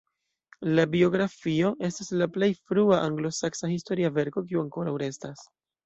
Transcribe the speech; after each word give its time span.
La 0.79 0.85
biografio 0.93 1.69
estas 1.89 2.11
la 2.23 2.29
plej 2.39 2.51
frua 2.63 2.99
anglosaksa 3.11 3.73
historia 3.77 4.15
verko 4.21 4.49
kiu 4.51 4.67
ankoraŭ 4.67 5.01
restas. 5.09 5.51